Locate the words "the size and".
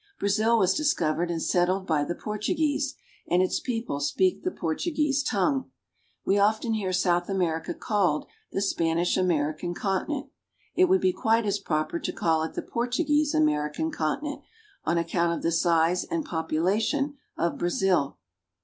15.43-16.25